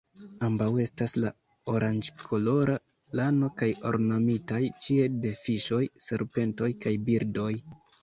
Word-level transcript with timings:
Ambaŭ 0.45 0.69
estas 0.85 1.11
el 1.19 1.27
oranĝkolora 1.73 2.79
lano 3.21 3.51
kaj 3.63 3.71
ornamitaj 3.93 4.65
ĉie 4.89 5.07
de 5.29 5.37
fiŝoj, 5.45 5.83
serpentoj 6.11 6.75
kaj 6.85 6.99
birdoj. 7.09 7.51